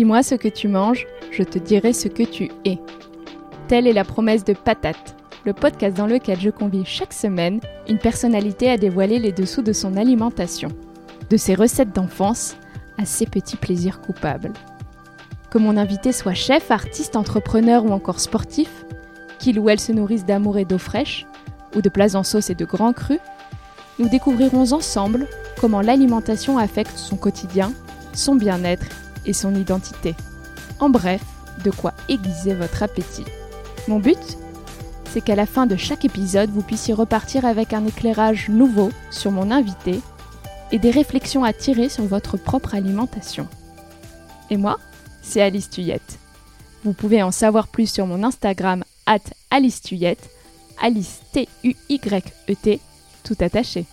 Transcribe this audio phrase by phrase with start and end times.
[0.00, 2.78] Dis-moi ce que tu manges, je te dirai ce que tu es.
[3.68, 7.98] Telle est la promesse de Patate, le podcast dans lequel je convie chaque semaine une
[7.98, 10.70] personnalité à dévoiler les dessous de son alimentation,
[11.28, 12.56] de ses recettes d'enfance
[12.96, 14.54] à ses petits plaisirs coupables.
[15.50, 18.86] Que mon invité soit chef, artiste, entrepreneur ou encore sportif,
[19.38, 21.26] qu'il ou elle se nourrisse d'amour et d'eau fraîche,
[21.76, 23.20] ou de plats en sauce et de grands crus,
[23.98, 25.26] nous découvrirons ensemble
[25.60, 27.70] comment l'alimentation affecte son quotidien,
[28.14, 28.86] son bien-être
[29.26, 30.14] et son identité.
[30.78, 31.22] En bref,
[31.64, 33.24] de quoi aiguiser votre appétit.
[33.88, 34.38] Mon but
[35.12, 39.30] C'est qu'à la fin de chaque épisode, vous puissiez repartir avec un éclairage nouveau sur
[39.30, 40.00] mon invité
[40.72, 43.48] et des réflexions à tirer sur votre propre alimentation.
[44.50, 44.78] Et moi,
[45.22, 46.18] c'est Alice Tuyette.
[46.84, 49.18] Vous pouvez en savoir plus sur mon Instagram at
[49.50, 50.30] Alice Tuyette,
[50.80, 52.80] Alice T-U-Y-E-T,
[53.22, 53.84] tout attaché.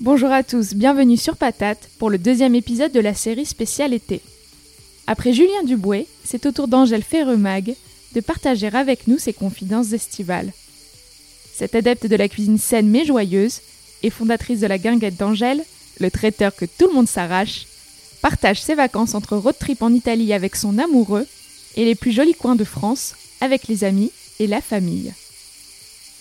[0.00, 4.22] Bonjour à tous, bienvenue sur Patate pour le deuxième épisode de la série spéciale été.
[5.06, 7.74] Après Julien Dubouet, c'est au tour d'Angèle Ferremag
[8.14, 10.54] de partager avec nous ses confidences estivales.
[11.52, 13.60] Cette adepte de la cuisine saine mais joyeuse
[14.02, 15.62] et fondatrice de la guinguette d'Angèle,
[15.98, 17.66] le traiteur que tout le monde s'arrache,
[18.22, 21.26] partage ses vacances entre road trip en Italie avec son amoureux
[21.76, 25.12] et les plus jolis coins de France avec les amis et la famille.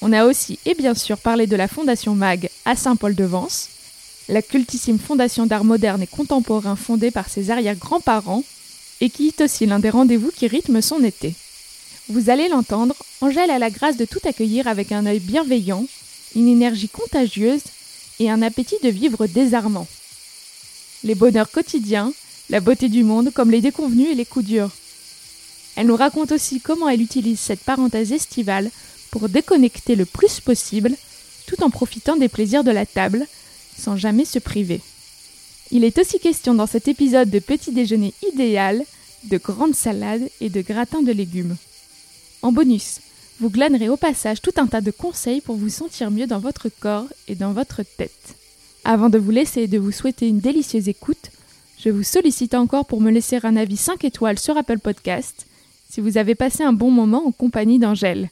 [0.02, 3.70] On a aussi et bien sûr parlé de la Fondation MAG à Saint-Paul-de-Vence,
[4.30, 8.44] la cultissime fondation d'art moderne et contemporain fondée par ses arrière-grands-parents
[9.02, 11.34] et qui est aussi l'un des rendez-vous qui rythme son été.
[12.08, 15.86] Vous allez l'entendre, Angèle a la grâce de tout accueillir avec un œil bienveillant,
[16.36, 17.62] une énergie contagieuse
[18.20, 19.88] et un appétit de vivre désarmant.
[21.04, 22.14] Les bonheurs quotidiens,
[22.50, 24.72] la beauté du monde comme les déconvenus et les coups durs.
[25.76, 28.70] Elle nous raconte aussi comment elle utilise cette parenthèse estivale
[29.12, 30.96] pour déconnecter le plus possible
[31.48, 33.26] tout en profitant des plaisirs de la table
[33.78, 34.82] sans jamais se priver.
[35.72, 38.84] Il est aussi question dans cet épisode de petit déjeuner idéal,
[39.26, 41.56] de grandes salades et de gratins de légumes.
[42.42, 43.00] En bonus,
[43.40, 46.70] vous glanerez au passage tout un tas de conseils pour vous sentir mieux dans votre
[46.70, 48.36] corps et dans votre tête.
[48.84, 51.30] Avant de vous laisser et de vous souhaiter une délicieuse écoute,
[51.78, 55.46] je vous sollicite encore pour me laisser un avis 5 étoiles sur Apple Podcast
[55.90, 58.30] si vous avez passé un bon moment en compagnie d'Angèle.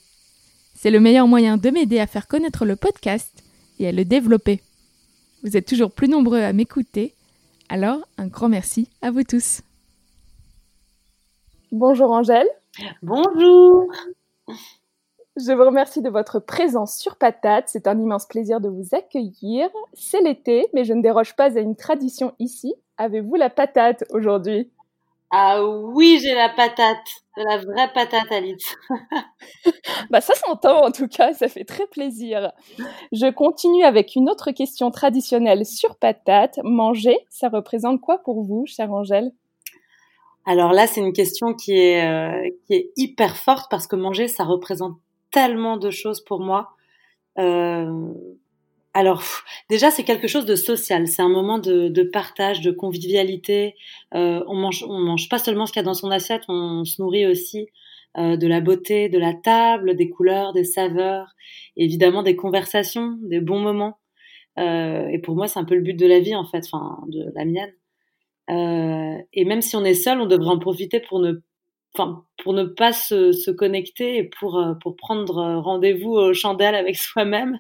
[0.80, 3.44] C'est le meilleur moyen de m'aider à faire connaître le podcast
[3.80, 4.62] et à le développer.
[5.44, 7.16] Vous êtes toujours plus nombreux à m'écouter,
[7.68, 9.64] alors un grand merci à vous tous.
[11.72, 12.46] Bonjour Angèle.
[13.02, 13.92] Bonjour.
[15.36, 17.70] Je vous remercie de votre présence sur Patate.
[17.70, 19.70] C'est un immense plaisir de vous accueillir.
[19.94, 22.76] C'est l'été, mais je ne déroge pas à une tradition ici.
[22.98, 24.70] Avez-vous la patate aujourd'hui?
[25.30, 27.06] Ah oui, j'ai la patate,
[27.36, 28.76] la vraie patate Alice.
[30.10, 32.52] bah ça s'entend en tout cas, ça fait très plaisir.
[33.12, 36.60] Je continue avec une autre question traditionnelle sur patate.
[36.64, 39.32] Manger, ça représente quoi pour vous, chère Angèle?
[40.46, 44.30] Alors là, c'est une question qui est euh, qui est hyper forte parce que manger,
[44.30, 44.98] ça représente
[45.30, 46.70] tellement de choses pour moi.
[47.38, 48.14] Euh,
[48.98, 49.24] alors
[49.70, 53.76] déjà c'est quelque chose de social, c'est un moment de, partage, de convivialité.
[54.16, 56.84] Euh, on mange, on mange pas seulement ce qu'il y a dans son assiette, on,
[56.84, 57.68] se nourrit aussi
[58.18, 61.36] euh, de la beauté de la table, des couleurs, des saveurs,
[61.76, 64.00] évidemment des conversations, des bons moments.
[64.58, 66.98] Euh, et pour moi c'est un peu le but de la vie en fait, enfin
[67.08, 67.74] de la mienne.
[69.32, 71.34] et même si on est seul, on devrait en profiter pour ne
[71.98, 76.34] enfin pour ne pas se, se, connecter et pour euh, pour prendre euh, rendez-vous aux
[76.34, 77.60] chandelles avec soi-même,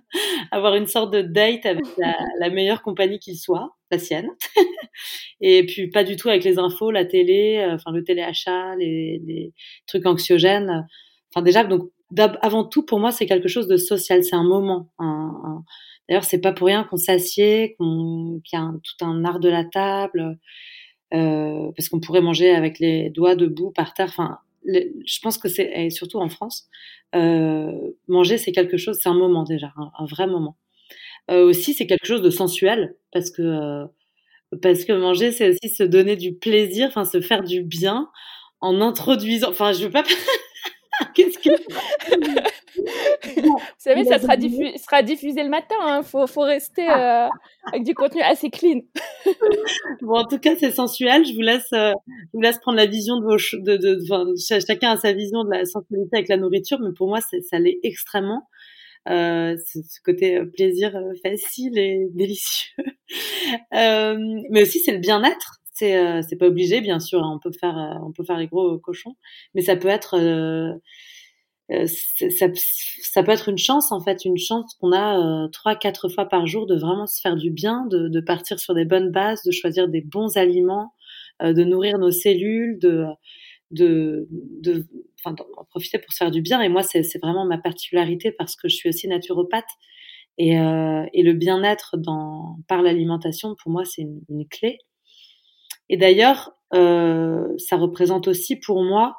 [0.51, 4.29] avoir une sorte de date avec la, la meilleure compagnie qu'il soit, la sienne,
[5.41, 9.21] et puis pas du tout avec les infos, la télé, euh, enfin le téléachat, les,
[9.25, 9.53] les
[9.87, 10.85] trucs anxiogènes.
[11.33, 11.89] Enfin déjà donc
[12.41, 14.91] avant tout pour moi c'est quelque chose de social, c'est un moment.
[14.99, 15.63] Un,
[16.07, 19.39] D'ailleurs c'est pas pour rien qu'on s'assied, qu'on qu'il y a un, tout un art
[19.39, 20.39] de la table.
[21.13, 24.07] Euh, parce qu'on pourrait manger avec les doigts debout par terre.
[24.09, 26.67] Enfin, je pense que c'est surtout en France,
[27.15, 27.71] euh,
[28.07, 30.57] manger c'est quelque chose, c'est un moment déjà, un, vrai moment.
[31.31, 33.85] Euh, aussi, c'est quelque chose de sensuel parce que euh,
[34.61, 38.09] parce que manger c'est aussi se donner du plaisir, enfin se faire du bien
[38.61, 39.49] en introduisant.
[39.49, 40.03] Enfin, je veux pas.
[41.13, 41.49] Qu'est-ce que
[43.41, 45.75] Vous savez, ça sera, sera, diffusé le matin.
[45.81, 46.03] Il hein.
[46.03, 47.27] faut, faut, rester euh,
[47.65, 48.81] avec du contenu assez clean.
[50.01, 51.25] bon, en tout cas, c'est sensuel.
[51.25, 54.91] Je vous laisse, euh, je vous laisse prendre la vision de vos, de, de, chacun
[54.91, 58.47] a sa vision de la sensualité avec la nourriture, mais pour moi, ça l'est extrêmement.
[59.09, 62.75] Euh, ce côté euh, plaisir facile et délicieux.
[63.71, 65.61] mais aussi, c'est le bien-être.
[65.77, 67.23] C'est, c'est pas obligé, bien sûr.
[67.23, 67.33] Hein.
[67.35, 69.15] on peut faire, on peut faire les gros cochons,
[69.53, 70.17] mais ça peut être
[71.69, 76.25] ça, ça, peut être une chance en fait, une chance qu'on a trois, quatre fois
[76.25, 79.43] par jour de vraiment se faire du bien, de, de, partir sur des bonnes bases,
[79.43, 80.93] de choisir des bons aliments,
[81.41, 83.05] de nourrir nos cellules, de
[83.71, 84.85] de, de,
[85.23, 85.35] enfin,
[85.69, 86.61] profiter pour se faire du bien.
[86.61, 89.69] Et moi, c'est, vraiment ma particularité parce que je suis aussi naturopathe.
[90.37, 91.95] Et, euh, et le bien-être
[92.67, 94.79] par l'alimentation, pour moi, c'est une clé.
[95.89, 99.17] Et d'ailleurs, euh, ça représente aussi pour moi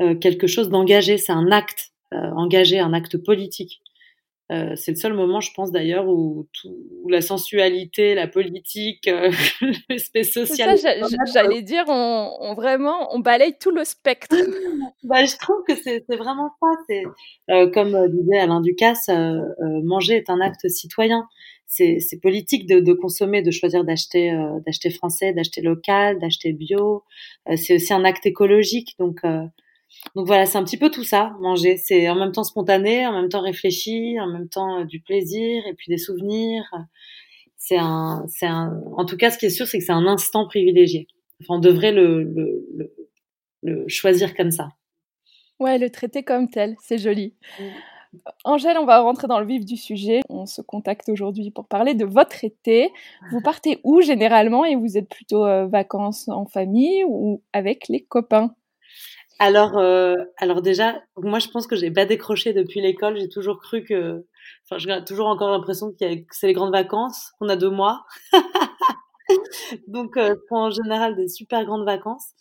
[0.00, 1.18] euh, quelque chose d'engagé.
[1.18, 3.80] C'est un acte euh, engagé, un acte politique.
[4.50, 9.30] C'est le seul moment, je pense d'ailleurs, où, où, la sensualité, la politique, euh,
[9.90, 10.74] l'aspect social.
[11.34, 14.34] J'allais dire, on, on, vraiment, on balaye tout le spectre.
[15.02, 16.68] bah, je trouve que c'est vraiment ça.
[16.88, 19.10] C'est comme disait Alain Ducasse,
[19.84, 21.28] manger est un acte citoyen.
[21.70, 24.32] C'est politique de, de, consommer, de choisir d'acheter
[24.66, 27.04] d'acheter français, d'acheter local, d'acheter bio.
[27.56, 29.20] c'est aussi un acte écologique, donc
[30.14, 31.76] donc voilà, c'est un petit peu tout ça, manger.
[31.76, 35.62] C'est en même temps spontané, en même temps réfléchi, en même temps euh, du plaisir
[35.66, 36.64] et puis des souvenirs.
[37.56, 40.06] C'est un, c'est un, en tout cas, ce qui est sûr, c'est que c'est un
[40.06, 41.08] instant privilégié.
[41.40, 42.94] Enfin, on devrait le, le, le,
[43.62, 44.70] le, choisir comme ça.
[45.58, 47.34] Ouais, le traiter comme tel, c'est joli.
[47.58, 47.64] Mm.
[48.44, 50.20] Angèle, on va rentrer dans le vif du sujet.
[50.28, 52.92] On se contacte aujourd'hui pour parler de votre été.
[53.30, 58.02] Vous partez où généralement et vous êtes plutôt euh, vacances en famille ou avec les
[58.04, 58.54] copains?
[59.38, 63.18] Alors, euh, alors déjà, moi, je pense que j'ai pas décroché depuis l'école.
[63.18, 64.26] J'ai toujours cru que,
[64.64, 65.96] enfin, j'ai toujours encore l'impression que
[66.30, 68.04] c'est les grandes vacances, qu'on a deux mois.
[69.86, 72.32] Donc, euh, en général des super grandes vacances.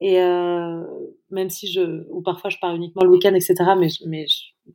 [0.00, 0.82] Et euh,
[1.30, 3.54] même si je, ou parfois je pars uniquement le week-end, etc.
[3.78, 4.26] Mais, mais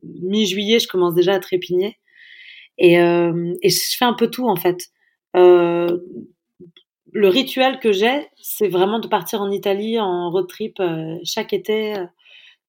[0.02, 1.98] mi-juillet, je commence déjà à trépigner.
[2.78, 4.78] Et, euh, et je fais un peu tout en fait.
[5.36, 5.98] Euh,
[7.12, 11.52] le rituel que j'ai, c'est vraiment de partir en Italie en road trip euh, chaque
[11.52, 12.06] été, euh,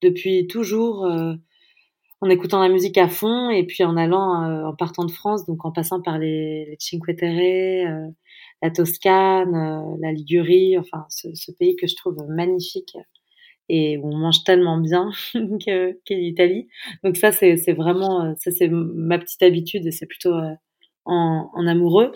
[0.01, 1.33] depuis toujours, euh,
[2.21, 5.65] en écoutant la musique à fond et puis en allant, en partant de France, donc
[5.65, 8.11] en passant par les, les Cinque Terre,
[8.63, 12.97] la Toscane, la Ligurie, enfin ce, pays que je trouve magnifique
[13.69, 15.11] et où on mange tellement bien
[15.59, 16.67] qu'est l'Italie.
[17.03, 20.33] Donc ça, c'est vraiment, ça c'est ma petite habitude et c'est plutôt
[21.05, 22.11] en, en amoureux.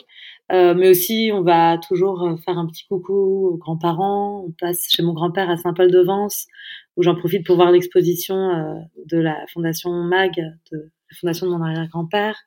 [0.52, 4.46] Euh, mais aussi, on va toujours euh, faire un petit coucou aux grands-parents.
[4.48, 6.48] On passe chez mon grand-père à Saint-Paul-de-Vence,
[6.96, 10.36] où j'en profite pour voir l'exposition euh, de la Fondation MAG,
[10.72, 12.38] de la fondation de mon arrière-grand-père.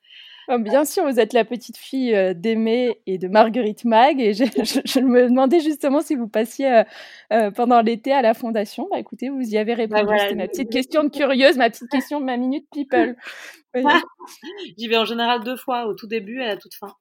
[0.53, 4.45] Oh, bien sûr, vous êtes la petite fille d'Aimé et de Marguerite Mag, et je,
[4.45, 6.83] je, je, me demandais justement si vous passiez
[7.33, 8.89] euh, pendant l'été à la fondation.
[8.91, 10.01] Bah écoutez, vous y avez répondu.
[10.01, 13.15] Bah, voilà, C'était ma petite question de curieuse, ma petite question de ma minute people.
[14.77, 16.93] J'y vais en général deux fois, au tout début et à la toute fin.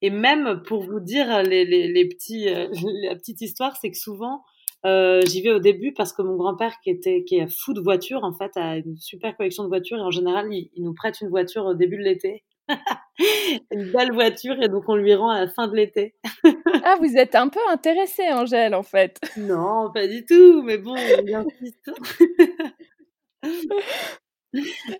[0.00, 2.68] Et même pour vous dire les, les, les petits, euh,
[3.08, 4.42] la petite histoire, c'est que souvent
[4.84, 7.80] euh, j'y vais au début parce que mon grand-père qui était qui est fou de
[7.80, 10.94] voitures en fait a une super collection de voitures et en général il, il nous
[10.94, 12.44] prête une voiture au début de l'été.
[13.70, 16.14] une belle voiture et donc on lui rend à la fin de l'été.
[16.84, 19.18] ah, vous êtes un peu intéressée, Angèle, en fait.
[19.36, 20.96] Non, pas du tout, mais bon,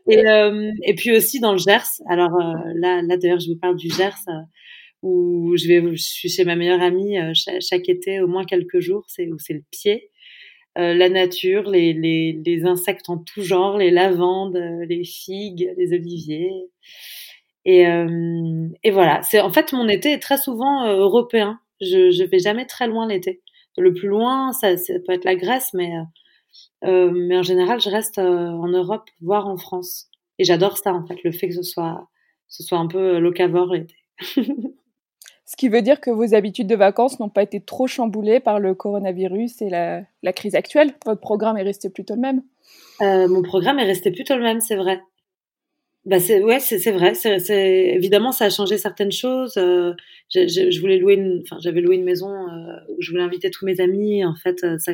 [0.07, 2.01] et, euh, et puis aussi dans le Gers.
[2.09, 4.19] Alors euh, là, là d'ailleurs, je vous parle du Gers.
[4.29, 4.33] Euh,
[5.03, 8.45] où je vais, je suis chez ma meilleure amie euh, chaque, chaque, été au moins
[8.45, 10.11] quelques jours, c'est où c'est le pied,
[10.75, 14.59] la nature, les, les, les, insectes en tout genre, les lavandes,
[14.89, 16.51] les figues, les oliviers.
[17.67, 21.61] Et, euh, et voilà, c'est en fait mon été est très souvent euh, européen.
[21.83, 23.43] Je je vais jamais très loin l'été.
[23.77, 25.93] Le plus loin, ça, ça, peut être la Grèce, mais
[26.83, 30.09] mais en général, je reste en Europe, voire en France.
[30.39, 32.09] Et j'adore ça en fait, le fait que ce soit
[32.49, 33.97] ce soit un peu locavore l'été.
[35.49, 38.59] Ce qui veut dire que vos habitudes de vacances n'ont pas été trop chamboulées par
[38.59, 40.95] le coronavirus et la, la crise actuelle.
[41.07, 42.43] Votre programme est resté plutôt le même.
[43.01, 45.01] Euh, mon programme est resté plutôt le même, c'est vrai.
[46.07, 47.15] Bah c'est ouais, c'est vrai.
[47.15, 49.57] C'est évidemment ça a changé certaines choses.
[49.57, 49.93] Euh,
[50.33, 53.25] je, je, je, voulais louer une, enfin j'avais loué une maison euh, où je voulais
[53.25, 54.25] inviter tous mes amis.
[54.25, 54.93] En fait, euh, ça,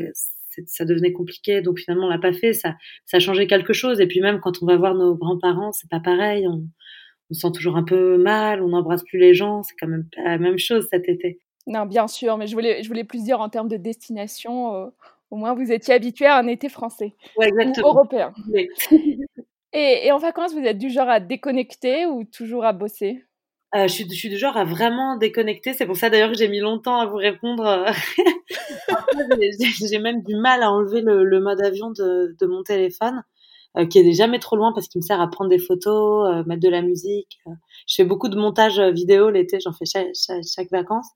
[0.67, 2.55] ça devenait compliqué, donc finalement on l'a pas fait.
[2.55, 4.01] Ça, ça a changé quelque chose.
[4.01, 6.49] Et puis même quand on va voir nos grands-parents, c'est pas pareil.
[6.49, 6.67] On,
[7.31, 10.07] on se sent toujours un peu mal, on n'embrasse plus les gens, c'est quand même
[10.15, 11.41] pas la même chose cet été.
[11.67, 14.87] Non, bien sûr, mais je voulais, je voulais plus dire en termes de destination, euh,
[15.31, 18.33] au moins vous étiez habitué à un été français ouais, ou européen.
[18.51, 18.69] Oui.
[19.73, 23.25] et, et, en vacances, vous êtes du genre à déconnecter ou toujours à bosser?
[23.75, 25.73] Euh, je, suis, je suis du genre à vraiment déconnecter.
[25.73, 27.87] C'est pour ça d'ailleurs que j'ai mis longtemps à vous répondre.
[29.89, 33.23] j'ai même du mal à enlever le, le mode avion de, de mon téléphone
[33.79, 36.45] euh, qui est jamais trop loin parce qu'il me sert à prendre des photos, euh,
[36.45, 37.39] mettre de la musique.
[37.47, 37.53] Euh.
[37.89, 41.09] Je fais beaucoup de montage vidéo l'été, j'en fais chaque, chaque, chaque vacances.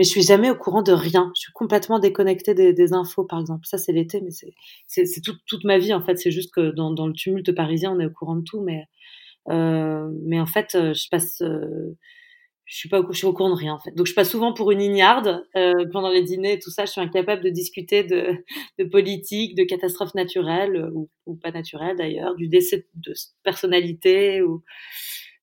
[0.00, 1.30] Mais je suis jamais au courant de rien.
[1.36, 3.66] Je suis complètement déconnectée des, infos, par exemple.
[3.66, 6.16] Ça, c'est l'été, mais c'est toute, ma vie, en fait.
[6.16, 8.86] C'est juste que dans, le tumulte parisien, on est au courant de tout, mais,
[9.50, 11.98] euh, en fait, euh, je passe, euh,
[12.64, 13.94] je suis pas au, courant de rien, en fait.
[13.94, 15.44] Donc, je passe souvent pour une ignarde
[15.92, 16.86] pendant les dîners, tout ça.
[16.86, 18.42] Je suis incapable de discuter de,
[18.90, 20.90] politique, de catastrophes naturelles
[21.26, 24.40] ou, pas naturelles d'ailleurs, du décès de personnalité.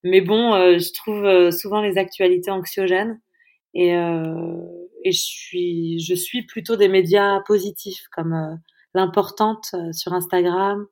[0.03, 3.19] Mais bon, je trouve souvent les actualités anxiogènes.
[3.74, 4.62] Et, euh,
[5.03, 8.55] et je suis, je suis plutôt des médias positifs comme euh,
[8.93, 10.86] l'importante euh, sur Instagram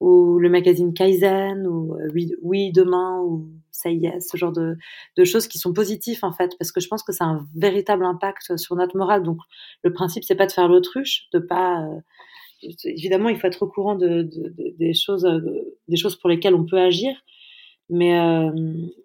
[0.00, 4.76] ou le magazine Kaizen ou oui, oui demain ou ça y est, ce genre de,
[5.16, 7.46] de choses qui sont positives en fait, parce que je pense que ça a un
[7.54, 9.22] véritable impact sur notre morale.
[9.22, 9.38] Donc
[9.82, 11.88] le principe c'est pas de faire l'autruche, de pas
[12.84, 15.26] évidemment il faut être au courant de, de, de des choses,
[15.88, 17.16] des choses pour lesquelles on peut agir,
[17.88, 18.50] mais, euh,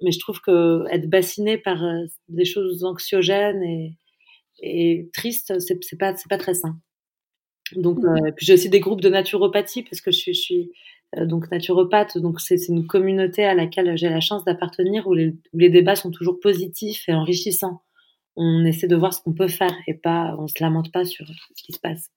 [0.02, 3.98] mais je trouve que être bassiné par euh, des choses anxiogènes et,
[4.62, 6.80] et tristes, c'est, c'est pas, c'est pas très sain.
[7.76, 8.08] Donc, mmh.
[8.08, 10.72] euh, puis j'ai aussi des groupes de naturopathie parce que je suis, je suis
[11.18, 12.18] euh, donc naturopathe.
[12.18, 15.70] Donc, c'est, c'est une communauté à laquelle j'ai la chance d'appartenir où les, où les
[15.70, 17.82] débats sont toujours positifs et enrichissants.
[18.36, 21.28] On essaie de voir ce qu'on peut faire et pas, on se lamente pas sur
[21.28, 22.10] ce qui se passe.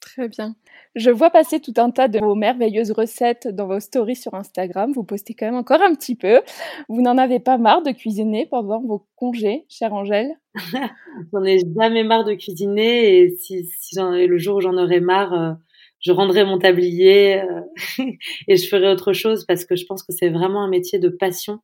[0.00, 0.54] Très bien.
[0.94, 4.92] Je vois passer tout un tas de vos merveilleuses recettes dans vos stories sur Instagram.
[4.92, 6.40] Vous postez quand même encore un petit peu.
[6.88, 10.38] Vous n'en avez pas marre de cuisiner pendant vos congés, chère Angèle?
[11.32, 15.32] J'en ai jamais marre de cuisiner et si, si le jour où j'en aurai marre,
[15.32, 15.52] euh,
[15.98, 17.60] je rendrai mon tablier euh,
[18.46, 21.08] et je ferai autre chose parce que je pense que c'est vraiment un métier de
[21.08, 21.58] passion.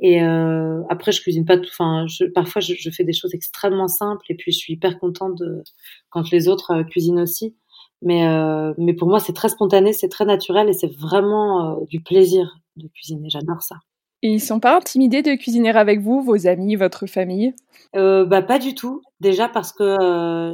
[0.00, 1.68] Et euh, après, je cuisine pas tout.
[1.70, 4.98] Enfin, je, parfois, je, je, fais des choses extrêmement simples et puis je suis hyper
[4.98, 5.62] contente de,
[6.08, 7.54] quand les autres cuisinent aussi.
[8.02, 11.84] Mais, euh, mais pour moi, c'est très spontané, c'est très naturel et c'est vraiment euh,
[11.88, 13.28] du plaisir de cuisiner.
[13.30, 13.76] J'adore ça.
[14.22, 17.54] Et ils sont pas intimidés de cuisiner avec vous, vos amis, votre famille?
[17.94, 19.02] Euh, Bah pas du tout.
[19.20, 19.84] Déjà parce que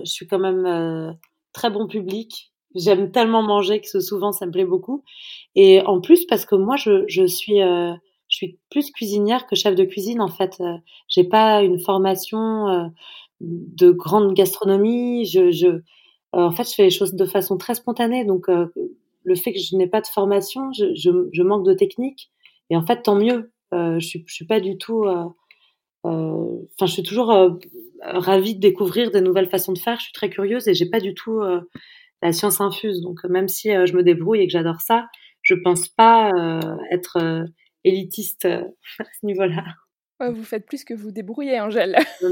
[0.05, 1.17] je suis quand même
[1.53, 2.53] très bon public.
[2.75, 5.05] J'aime tellement manger que souvent ça me plaît beaucoup.
[5.55, 7.97] Et en plus parce que moi je, je suis je
[8.29, 10.61] suis plus cuisinière que chef de cuisine en fait.
[11.09, 12.91] J'ai pas une formation
[13.41, 15.27] de grande gastronomie.
[15.27, 15.81] Je, je
[16.33, 18.25] en fait, je fais les choses de façon très spontanée.
[18.25, 18.67] Donc, euh,
[19.25, 22.31] le fait que je n'ai pas de formation, je, je, je, manque de technique.
[22.71, 23.53] Et en fait, tant mieux.
[23.73, 25.07] Euh, je, suis, je suis pas du tout.
[26.03, 27.33] Enfin, je suis toujours
[28.03, 29.99] ravie de découvrir des nouvelles façons de faire.
[29.99, 31.41] Je suis très curieuse et j'ai pas du tout
[32.23, 33.01] la science infuse.
[33.01, 35.09] Donc, même si je me débrouille et que j'adore ça,
[35.43, 36.33] je pense pas
[36.91, 37.45] être
[37.85, 38.47] élitiste
[38.99, 39.65] à ce niveau-là
[40.29, 41.97] vous faites plus que vous débrouillez, Angèle.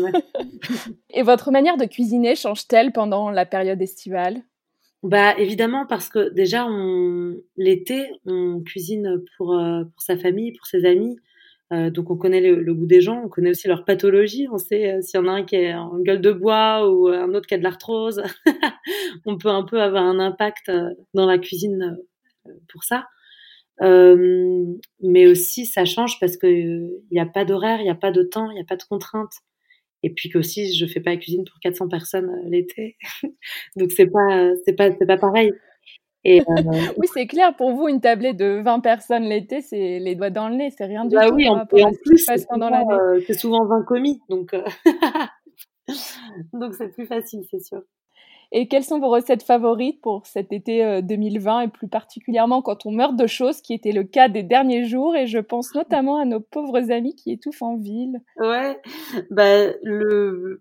[1.11, 4.42] Et votre manière de cuisiner change-t-elle pendant la période estivale?
[5.04, 7.37] Bah évidemment parce que déjà on...
[7.57, 11.16] l'été on cuisine pour euh, pour sa famille, pour ses amis.
[11.73, 14.95] Euh, donc on connaît le, goût des gens, on connaît aussi leur pathologie, on sait
[14.95, 17.47] euh, s'il y en a un qui est en gueule de bois ou un autre
[17.47, 18.23] qui a de l'arthrose.
[19.26, 20.73] on peut un peu avoir un impact
[21.14, 21.97] dans la cuisine
[22.73, 23.07] pour ça.
[23.82, 24.64] Euh,
[25.00, 28.11] mais aussi, ça change parce que il n'y a pas d'horaire, il n'y a pas
[28.11, 29.35] de temps, il n'y a pas de contraintes.
[30.02, 32.97] Et puis que aussi, je fais pas la cuisine pour 400 personnes euh, l'été,
[33.76, 35.52] donc c'est pas, c'est pas, c'est pas pareil.
[36.25, 36.44] Et, euh...
[36.99, 37.54] oui, c'est clair.
[37.56, 40.87] Pour vous, une tablée de 20 personnes l'été, c'est les doigts dans le nez, c'est
[40.87, 41.35] rien du bah tout.
[41.35, 42.70] Oui, en, et en plus, c'est souvent,
[43.35, 44.54] souvent 20 commis, donc
[46.52, 47.82] donc c'est plus facile, c'est sûr.
[48.50, 52.87] Et quelles sont vos recettes favorites pour cet été 2020 euh, et plus particulièrement quand
[52.87, 56.17] on meurt de choses, qui était le cas des derniers jours Et je pense notamment
[56.17, 58.21] à nos pauvres amis qui étouffent en ville?
[58.37, 58.81] Ouais,
[59.31, 60.61] bah, le...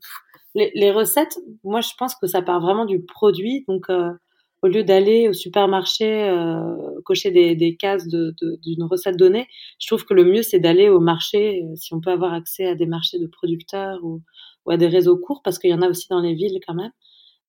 [0.54, 3.64] les, recettes, moi je pense que ça part vraiment du produit.
[3.70, 4.12] Donc euh,
[4.62, 6.76] au lieu d'aller au supermarché euh,
[7.06, 9.48] cocher des, des cases d'une recette donnée,
[9.80, 12.76] je trouve que le mieux c'est d'aller au marché, si on peut avoir accès à
[12.76, 14.22] des marchés de producteurs ou
[14.70, 16.92] à des réseaux courts, parce qu'il y en a aussi dans les villes quand même.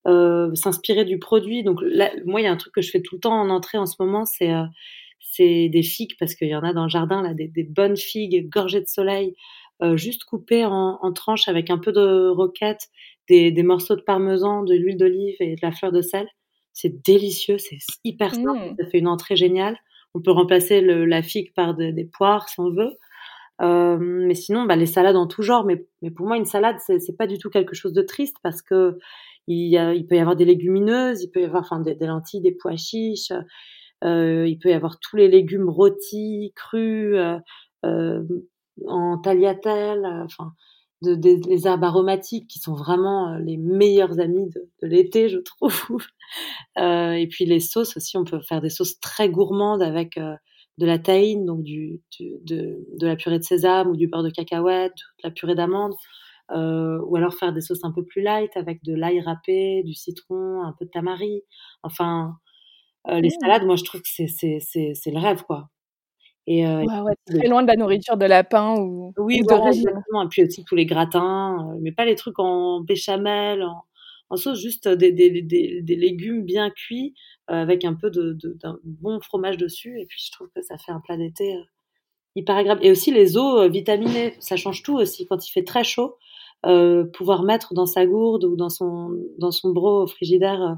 [0.07, 1.62] Euh, s'inspirer du produit.
[1.62, 3.50] Donc là, moi, il y a un truc que je fais tout le temps en
[3.50, 4.64] entrée en ce moment, c'est euh,
[5.21, 7.97] c'est des figues parce qu'il y en a dans le jardin là, des, des bonnes
[7.97, 9.35] figues gorgées de soleil,
[9.83, 12.88] euh, juste coupées en, en, tranches avec un peu de roquette,
[13.28, 16.26] des, des morceaux de parmesan, de l'huile d'olive et de la fleur de sel.
[16.73, 18.76] C'est délicieux, c'est hyper simple, mmh.
[18.78, 19.76] ça fait une entrée géniale.
[20.14, 22.97] On peut remplacer le, la figue par de, des poires si on veut.
[23.61, 25.64] Euh, mais sinon, bah, les salades en tout genre.
[25.64, 28.62] Mais, mais pour moi, une salade, c'est pas du tout quelque chose de triste parce
[28.62, 28.99] que
[29.49, 32.76] il, peut y avoir des légumineuses, il peut y avoir enfin des, lentilles, des pois
[32.76, 33.33] chiches,
[34.05, 37.38] euh, il peut y avoir tous les légumes rôtis, crus, euh,
[37.85, 38.23] euh,
[38.87, 40.52] en tagliatelle, enfin
[41.02, 46.07] de, des, les herbes aromatiques qui sont vraiment les meilleurs amis de, l'été, je trouve.
[46.76, 50.19] Et puis les sauces aussi, on peut faire des sauces très gourmandes avec
[50.78, 54.31] de la tahine, donc du de, de, la purée de sésame ou du beurre de
[54.31, 55.95] cacahuète, de la purée d'amande.
[56.50, 60.62] Ou alors faire des sauces un peu plus light avec de l'ail râpé, du citron,
[60.62, 61.43] un peu de tamari.
[61.83, 62.35] Enfin,
[63.09, 63.40] les mmh.
[63.40, 65.69] salades, moi, je trouve que c'est c'est le rêve, quoi.
[66.50, 70.23] Et ouais, ouais, très loin de la nourriture de lapin ou, oui, voilà, exactement.
[70.23, 73.85] Et puis aussi tous les gratins, mais pas les trucs en béchamel, en,
[74.31, 77.12] en sauce, juste des, des, des, des légumes bien cuits
[77.49, 80.00] avec un peu de, d'un bon fromage dessus.
[80.00, 81.55] Et puis je trouve que ça fait un plat d'été
[82.35, 82.81] hyper agréable.
[82.83, 85.26] Et aussi les eaux vitaminées, ça change tout aussi.
[85.26, 86.17] Quand il fait très chaud,
[86.66, 90.76] euh, pouvoir mettre dans sa gourde ou dans son dans son bro frigidaire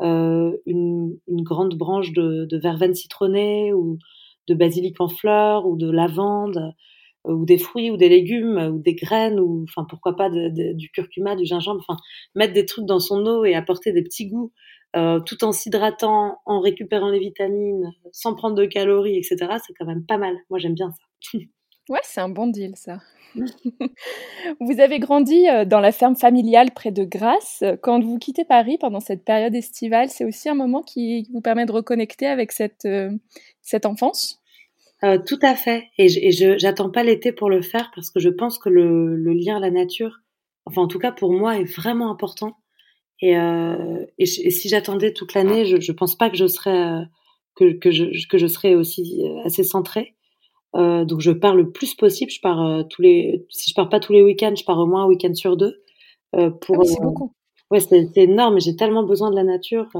[0.00, 3.98] euh, une, une, grande branche de, de verveine citronnée ou
[4.48, 6.72] de basilic en fleurs ou de lavande
[7.26, 10.90] euh, ou des fruits ou des légumes ou des graines ou enfin pourquoi pas du
[10.92, 12.00] curcuma, du gingembre, enfin
[12.34, 14.52] mettre des trucs dans son eau et apporter des petits goûts
[14.96, 19.36] euh, tout en s'hydratant, en récupérant les vitamines, sans prendre de calories, etc.
[19.66, 20.34] C'est quand même pas mal.
[20.48, 21.38] Moi j'aime bien ça.
[21.88, 22.98] ouais, c'est un bon deal ça.
[24.60, 27.62] vous avez grandi euh, dans la ferme familiale près de Grasse.
[27.82, 31.66] Quand vous quittez Paris pendant cette période estivale, c'est aussi un moment qui vous permet
[31.66, 33.10] de reconnecter avec cette, euh,
[33.62, 34.40] cette enfance?
[35.04, 35.84] Euh, Tout à fait.
[35.98, 39.32] Et je j'attends pas l'été pour le faire parce que je pense que le, le,
[39.32, 40.20] lien à la nature,
[40.64, 42.56] enfin en tout cas pour moi, est vraiment important.
[43.20, 43.34] Et,
[44.18, 47.02] et, si j'attendais toute l'année, je, je pense pas que je serais
[47.56, 50.14] que, que, je, que je serais aussi assez centrée.
[50.78, 52.30] Euh, donc je pars le plus possible.
[52.30, 54.86] Je pars euh, tous les, si je pars pas tous les week-ends, je pars au
[54.86, 55.82] moins un week-end sur deux.
[56.36, 57.32] Euh, pour, ah oui, c'est beaucoup.
[57.70, 58.60] Ouais, c'est énorme.
[58.60, 59.90] J'ai tellement besoin de la nature,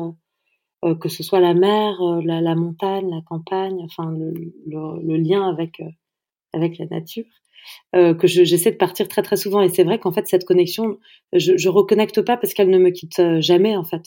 [1.01, 4.33] que ce soit la mer, la, la, montagne, la campagne, enfin le,
[4.67, 5.83] le, le lien avec
[6.55, 7.27] avec la nature.
[7.93, 10.99] que j'essaie de partir très très souvent et c'est vrai qu'en fait cette connexion
[11.35, 14.05] je, je reconnecte pas parce qu'elle ne me quitte jamais en fait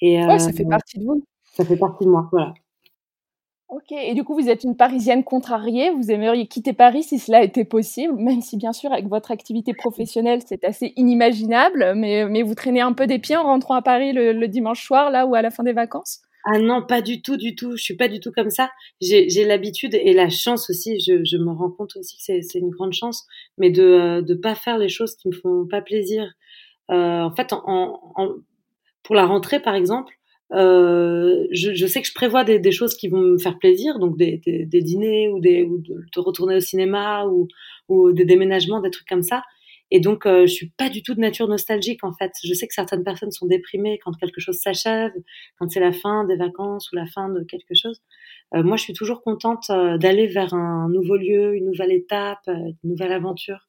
[0.00, 1.22] et ouais, ça fait partie de vous
[1.52, 2.54] ça fait partie de moi voilà
[3.68, 7.42] Ok, et du coup, vous êtes une Parisienne contrariée, vous aimeriez quitter Paris si cela
[7.42, 12.42] était possible, même si bien sûr, avec votre activité professionnelle, c'est assez inimaginable, mais, mais
[12.42, 15.34] vous traînez un peu des pieds en rentrant à Paris le, dimanche soir, là, ou
[15.34, 16.22] à la fin des vacances?
[16.46, 18.70] Ah non, pas du tout, du tout, je suis pas du tout comme ça.
[19.02, 22.70] J'ai l'habitude et la chance aussi, je, je me rends compte aussi que c'est une
[22.70, 23.26] grande chance,
[23.58, 26.24] mais de ne pas faire les choses qui me font pas plaisir.
[26.90, 28.28] Euh, en fait, en, en,
[29.02, 30.14] pour la rentrée, par exemple,
[30.52, 33.98] euh, je, je, sais que je prévois des, des, choses qui vont me faire plaisir,
[33.98, 37.48] donc des, des, des dîners ou, des, ou de, retourner au cinéma ou,
[37.88, 39.42] ou, des déménagements, des trucs comme ça.
[39.90, 42.32] Et donc, euh, je suis pas du tout de nature nostalgique en fait.
[42.44, 45.12] Je sais que certaines personnes sont déprimées quand quelque chose s'achève,
[45.58, 48.00] quand c'est la fin des vacances ou la fin de quelque chose.
[48.54, 52.40] Euh, moi, je suis toujours contente euh, d'aller vers un nouveau lieu, une nouvelle étape,
[52.48, 53.68] euh, une nouvelle aventure.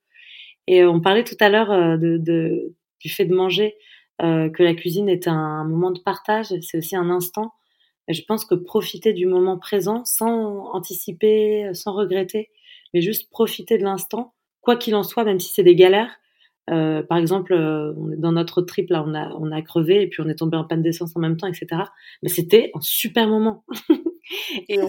[0.67, 3.75] Et on parlait tout à l'heure de, de, du fait de manger.
[4.21, 7.53] Euh, que la cuisine est un moment de partage, c'est aussi un instant.
[8.09, 12.49] Je pense que profiter du moment présent sans anticiper, sans regretter,
[12.93, 16.19] mais juste profiter de l'instant, quoi qu'il en soit, même si c'est des galères.
[16.69, 20.35] Euh, par exemple, euh, dans notre trip là, on a crevé et puis on est
[20.35, 21.67] tombé en panne d'essence en même temps, etc.
[22.21, 23.63] Mais c'était un super moment.
[24.69, 24.79] et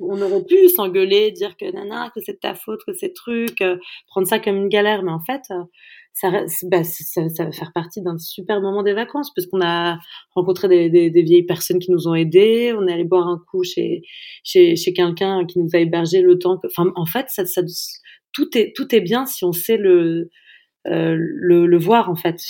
[0.00, 3.62] on, aurait pu s'engueuler, dire que nana, que c'est ta faute, que c'est truc,
[4.08, 5.42] prendre ça comme une galère, mais en fait,
[6.14, 6.30] ça,
[6.62, 9.98] bah, ça, ça, va faire partie d'un super moment des vacances, parce qu'on a
[10.34, 13.42] rencontré des, des, des, vieilles personnes qui nous ont aidés, on est allé boire un
[13.50, 14.02] coup chez,
[14.44, 17.62] chez, chez quelqu'un qui nous a hébergé le temps que, enfin, en fait, ça, ça,
[18.32, 20.30] tout est, tout est bien si on sait le,
[20.86, 22.40] euh, le, le, voir, en fait.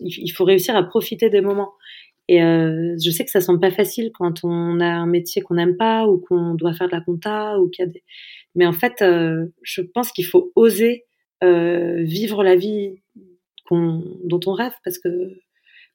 [0.00, 1.74] Il faut réussir à profiter des moments.
[2.28, 5.54] Et euh, je sais que ça semble pas facile quand on a un métier qu'on
[5.54, 8.02] n'aime pas ou qu'on doit faire de la compta ou qu'il y a des...
[8.56, 11.04] Mais en fait, euh, je pense qu'il faut oser
[11.44, 13.00] euh, vivre la vie
[13.70, 15.08] dont on rêve parce que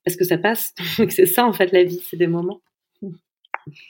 [0.03, 0.73] parce que ça passe.
[1.09, 2.61] c'est ça en fait la vie, c'est des moments.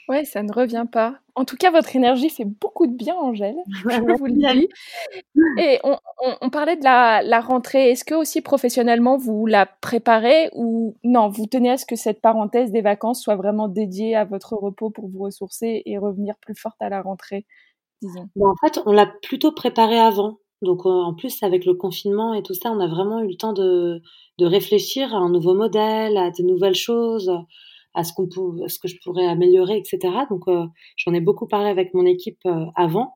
[0.08, 1.18] Ouais, ça ne revient pas.
[1.34, 3.56] En tout cas, votre énergie fait beaucoup de bien, Angèle.
[3.66, 4.68] Je vous le dis.
[5.58, 7.90] Et on, on, on parlait de la, la rentrée.
[7.90, 12.20] Est-ce que aussi professionnellement vous la préparez ou non Vous tenez à ce que cette
[12.20, 16.54] parenthèse des vacances soit vraiment dédiée à votre repos pour vous ressourcer et revenir plus
[16.54, 17.46] forte à la rentrée,
[18.02, 18.28] disons?
[18.36, 20.38] Bon, en fait, on l'a plutôt préparé avant.
[20.62, 23.52] Donc en plus avec le confinement et tout ça, on a vraiment eu le temps
[23.52, 24.00] de,
[24.38, 27.30] de réfléchir à un nouveau modèle, à de nouvelles choses,
[27.94, 28.28] à ce qu'on
[28.68, 30.14] ce que je pourrais améliorer, etc.
[30.30, 33.14] Donc euh, j'en ai beaucoup parlé avec mon équipe euh, avant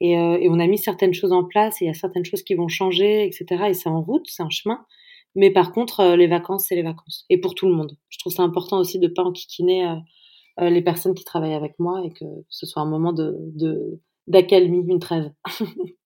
[0.00, 1.80] et, euh, et, on a mis certaines choses en place.
[1.80, 3.64] Et il y a certaines choses qui vont changer, etc.
[3.68, 4.84] Et c'est en route, c'est un chemin.
[5.34, 7.96] Mais par contre, les vacances, c'est les vacances et pour tout le monde.
[8.08, 9.94] Je trouve ça important aussi de pas enquiquiner
[10.58, 14.98] les personnes qui travaillent avec moi et que ce soit un moment de d'accalmie, une
[14.98, 15.30] trêve.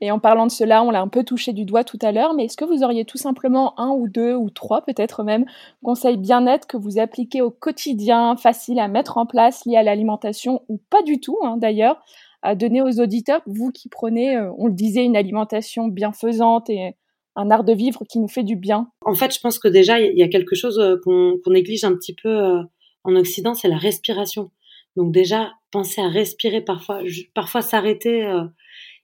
[0.00, 2.34] Et en parlant de cela, on l'a un peu touché du doigt tout à l'heure,
[2.34, 5.44] mais est-ce que vous auriez tout simplement un ou deux ou trois peut-être même
[5.82, 10.62] conseils bien-être que vous appliquez au quotidien, faciles à mettre en place, liés à l'alimentation
[10.68, 12.02] ou pas du tout hein, d'ailleurs,
[12.42, 16.96] à donner aux auditeurs, vous qui prenez, euh, on le disait, une alimentation bienfaisante et
[17.36, 20.00] un art de vivre qui nous fait du bien En fait, je pense que déjà,
[20.00, 22.62] il y a quelque chose euh, qu'on néglige un petit peu euh,
[23.04, 24.50] en Occident, c'est la respiration.
[24.96, 27.00] Donc déjà, penser à respirer parfois,
[27.34, 28.30] parfois s'arrêter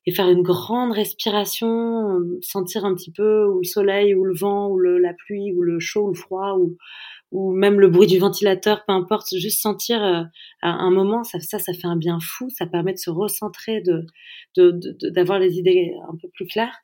[0.07, 4.69] et faire une grande respiration, sentir un petit peu ou le soleil, ou le vent,
[4.69, 6.77] ou le, la pluie, ou le chaud, ou le froid, ou,
[7.31, 10.23] ou même le bruit du ventilateur, peu importe, juste sentir euh,
[10.63, 14.07] un moment, ça, ça, ça fait un bien fou, ça permet de se recentrer, de
[15.11, 16.79] d'avoir de, les idées un peu plus claires.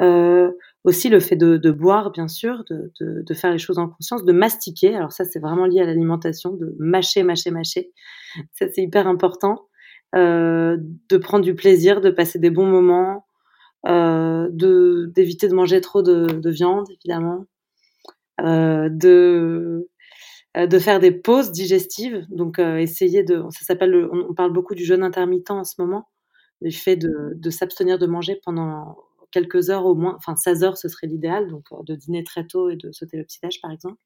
[0.00, 0.50] Euh,
[0.84, 4.24] aussi le fait de, de, boire, bien sûr, de, de, faire les choses en conscience,
[4.24, 4.94] de mastiquer.
[4.96, 7.92] Alors ça, c'est vraiment lié à l'alimentation, de mâcher, mâcher, mâcher.
[8.52, 9.68] Ça, c'est hyper important.
[10.14, 10.76] Euh,
[11.08, 13.24] de prendre du plaisir, de passer des bons moments,
[13.86, 17.46] euh, de d'éviter de manger trop de, de viande, évidemment,
[18.40, 19.88] euh, de
[20.56, 22.26] euh, de faire des pauses digestives.
[22.30, 26.08] Donc, euh, essayer de, ça s'appelle, on, parle beaucoup du jeûne intermittent en ce moment,
[26.60, 28.98] du fait de, de s'abstenir de manger pendant
[29.32, 32.70] quelques heures au moins, enfin 16 heures ce serait l'idéal, donc de dîner très tôt
[32.70, 33.98] et de sauter le petit âge par exemple.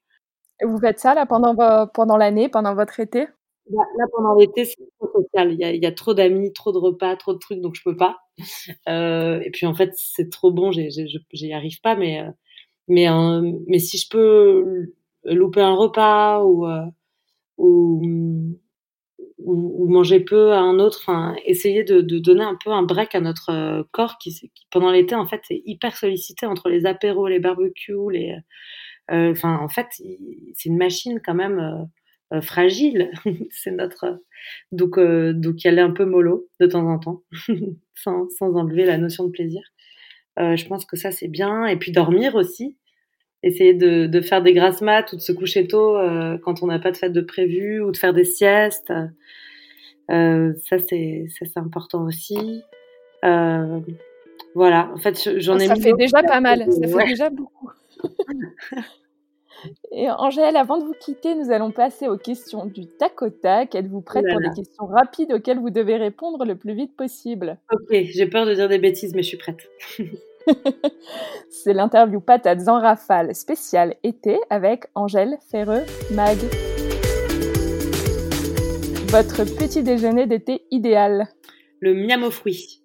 [0.61, 1.55] Et vous faites ça là pendant,
[1.89, 3.27] pendant l'année, pendant votre été?
[3.69, 5.53] Là, pendant l'été, c'est trop social.
[5.53, 7.75] Il y a, il y a trop d'amis, trop de repas, trop de trucs, donc
[7.75, 8.19] je peux pas.
[8.89, 12.25] Euh, et puis en fait, c'est trop bon, j'y arrive pas, mais
[12.89, 13.07] mais
[13.67, 14.93] mais si je peux
[15.25, 16.85] louper un repas ou euh,
[19.47, 22.83] ou, ou, manger peu à un autre, enfin essayer de, de, donner un peu un
[22.83, 26.87] break à notre euh, corps qui, pendant l'été en fait est hyper sollicité entre les
[26.87, 28.35] apéros, les barbecues, les
[29.13, 31.89] euh, enfin en fait c'est une machine quand même
[32.43, 33.11] fragile,
[33.51, 34.21] c'est notre
[34.73, 37.23] donc donc y aller un peu mollo de temps en temps
[37.95, 39.63] sans, sans enlever la notion de plaisir.
[40.39, 41.67] Euh, je pense que ça c'est bien.
[41.67, 42.77] Et puis dormir aussi
[43.47, 46.67] essayer de, de, faire des grasses mat ou de se coucher tôt euh, quand on
[46.67, 48.93] n'a pas de fête de prévu ou de faire des siestes.
[50.11, 52.63] Euh, ça, c'est important aussi.
[53.25, 53.81] Euh,
[54.55, 57.71] voilà, en fait, j'en ai Ça fait déjà pas mal, ça fait déjà beaucoup.
[59.91, 63.75] Et Angèle, avant de vous quitter, nous allons passer aux questions du tac au tac.
[63.75, 67.59] Êtes-vous prête pour des questions rapides auxquelles vous devez répondre le plus vite possible?
[67.73, 69.69] Ok, j'ai peur de dire des bêtises, mais je suis prête.
[71.51, 76.39] C'est l'interview Patates en rafale spéciale été avec Angèle Ferreux Mag.
[79.09, 81.29] Votre petit déjeuner d'été idéal
[81.81, 82.83] Le miam aux fruits.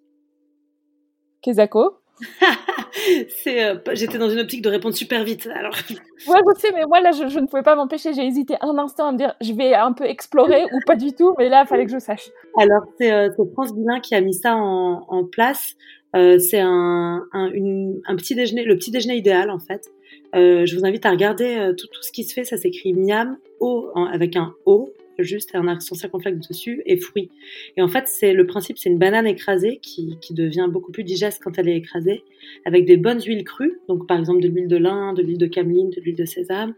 [1.42, 1.98] Kezako
[3.48, 5.48] euh, j'étais dans une optique de répondre super vite.
[5.54, 5.74] Alors.
[6.28, 8.14] Ouais, je sais, mais moi là, je, ne pouvais pas m'empêcher.
[8.14, 11.14] J'ai hésité un instant à me dire, je vais un peu explorer ou pas du
[11.14, 12.30] tout, mais là, il fallait que je sache.
[12.60, 15.74] Alors, c'est, euh, France Guilin qui a mis ça en, en place.
[16.16, 19.92] Euh, c'est un, un, une, un, petit déjeuner, le petit déjeuner idéal en fait.
[20.36, 22.44] Euh, je vous invite à regarder euh, tout, tout, ce qui se fait.
[22.44, 24.94] Ça s'écrit miam o avec un o
[25.24, 27.30] juste un accent circonflexe dessus et fruits.
[27.78, 31.04] Et en fait, c'est le principe, c'est une banane écrasée qui, qui, devient beaucoup plus
[31.04, 32.24] digeste quand elle est écrasée,
[32.66, 35.48] avec des bonnes huiles crues, donc par exemple de l'huile de lin, de l'huile de
[35.48, 36.74] cameline, de l'huile de sésame,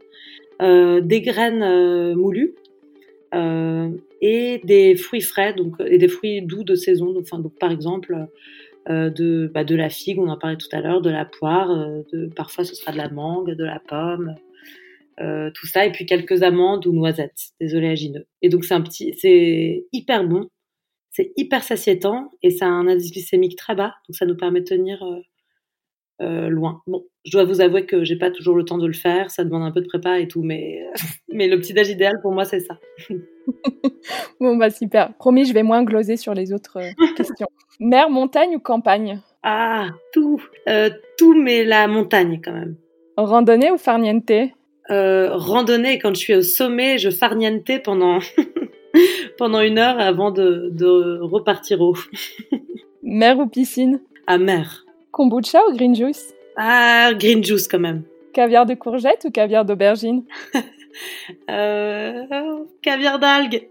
[0.62, 2.54] euh, des graines euh, moulues
[3.34, 3.90] euh,
[4.22, 7.12] et des fruits frais, donc et des fruits doux de saison.
[7.12, 8.28] Donc, enfin, donc par exemple
[8.90, 11.72] euh, de, bah, de la figue, on en parlait tout à l'heure, de la poire,
[11.72, 14.36] euh, de, parfois ce sera de la mangue, de la pomme,
[15.22, 18.26] euh, tout ça, et puis quelques amandes ou noisettes, des oléagineux.
[18.42, 20.50] Et donc c'est un petit, c'est hyper bon,
[21.12, 24.60] c'est hyper satiétant et ça a un indice glycémique très bas, donc ça nous permet
[24.62, 25.04] de tenir
[26.24, 26.82] euh, loin.
[26.88, 29.44] Bon, je dois vous avouer que j'ai pas toujours le temps de le faire, ça
[29.44, 30.82] demande un peu de prépa et tout, mais,
[31.32, 32.78] mais le petit âge idéal pour moi c'est ça.
[34.40, 35.14] bon bah super.
[35.16, 37.48] Promis, je vais moins gloser sur les autres euh, questions.
[37.80, 39.20] Mer, montagne ou campagne?
[39.44, 42.76] Ah, tout, euh, tout, mais la montagne quand même.
[43.18, 44.32] Randonnée ou farniente?
[44.90, 46.00] Euh, Randonnée.
[46.00, 48.20] Quand je suis au sommet, je farniente pendant
[49.38, 51.98] pendant une heure avant de, de repartir haut.
[53.04, 54.02] mer ou piscine?
[54.28, 54.86] À mer.
[55.14, 56.34] Kombucha ou green juice?
[56.58, 58.02] Ah, green juice quand même.
[58.34, 60.24] Caviar de courgette ou caviar d'aubergine?
[61.50, 62.24] Euh,
[62.84, 63.68] Caviar d'algues.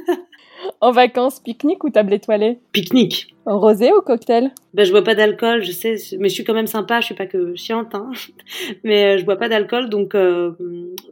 [0.80, 2.60] en vacances, pique-nique ou table étoilée?
[2.70, 3.34] Pique-nique.
[3.46, 4.52] Rosé ou cocktail?
[4.72, 7.14] Ben, Je bois pas d'alcool, je sais, mais je suis quand même sympa, je suis
[7.16, 8.12] pas que chiante, hein.
[8.84, 10.52] mais euh, je bois pas d'alcool, donc, euh,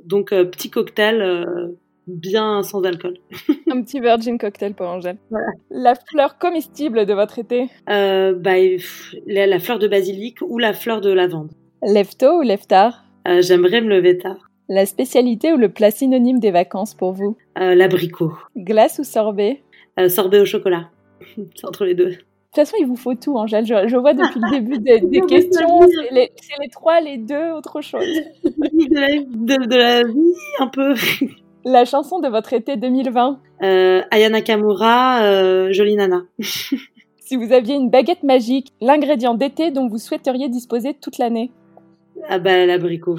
[0.04, 1.20] donc euh, petit cocktail
[2.16, 3.14] bien sans alcool.
[3.70, 5.18] Un petit virgin cocktail pour Angèle.
[5.30, 5.46] Voilà.
[5.70, 8.54] La fleur comestible de votre été euh, bah,
[9.26, 11.50] la, la, fleur de basilic ou la fleur de lavande.
[11.82, 14.50] Lève tôt ou lève tard euh, J'aimerais me lever tard.
[14.68, 18.32] La spécialité ou le plat synonyme des vacances pour vous euh, L'abricot.
[18.56, 19.62] Glace ou sorbet
[20.08, 20.88] Sorbet au chocolat.
[21.54, 22.16] C'est entre les deux.
[22.50, 23.64] De toute façon, il vous faut tout, Angèle.
[23.64, 27.52] Je, je vois depuis le début des, des questions, c'est les, les, trois, les deux,
[27.52, 28.02] autre chose.
[28.44, 30.94] De la, de, de la vie, un peu.
[31.64, 36.24] La chanson de votre été 2020 euh, Aya Nakamura, euh, Jolie Nana.
[36.38, 41.52] si vous aviez une baguette magique, l'ingrédient d'été dont vous souhaiteriez disposer toute l'année
[42.28, 43.18] Ah bah l'abricot.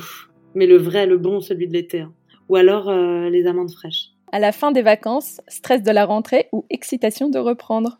[0.55, 2.01] Mais le vrai, le bon, celui de l'été.
[2.01, 2.13] Hein.
[2.49, 4.07] Ou alors euh, les amandes fraîches.
[4.31, 7.99] À la fin des vacances, stress de la rentrée ou excitation de reprendre?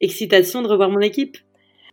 [0.00, 1.36] Excitation de revoir mon équipe.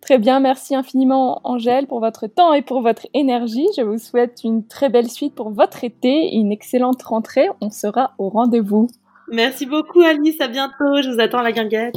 [0.01, 3.67] Très bien, merci infiniment Angèle pour votre temps et pour votre énergie.
[3.75, 7.49] Je vous souhaite une très belle suite pour votre été et une excellente rentrée.
[7.61, 8.87] On sera au rendez-vous.
[9.31, 11.95] Merci beaucoup Alice, à bientôt, je vous attends à la guinguette.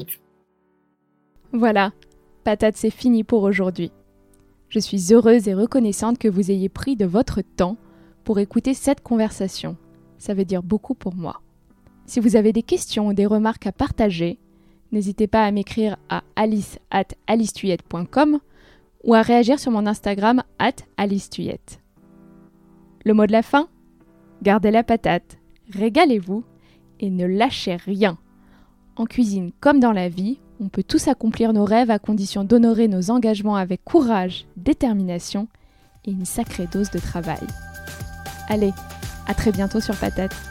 [1.53, 1.93] Voilà,
[2.45, 3.93] patate c'est fini pour aujourd'hui.
[4.69, 7.77] Je suis heureuse et reconnaissante que vous ayez pris de votre temps
[8.25, 9.77] pour écouter cette conversation.
[10.19, 11.41] Ça veut dire beaucoup pour moi.
[12.07, 14.39] Si vous avez des questions ou des remarques à partager,
[14.93, 17.09] n'hésitez pas à m'écrire à alice at
[19.05, 21.81] ou à réagir sur mon Instagram at alicetuyette.
[23.05, 23.69] Le mot de la fin?
[24.43, 25.39] Gardez la patate,
[25.71, 26.45] régalez-vous
[27.01, 28.19] et ne lâchez rien.
[28.97, 32.89] En cuisine comme dans la vie, on peut tous accomplir nos rêves à condition d'honorer
[32.89, 35.49] nos engagements avec courage, détermination
[36.05, 37.47] et une sacrée dose de travail.
[38.49, 38.73] Allez,
[39.27, 40.50] à très bientôt sur Patate.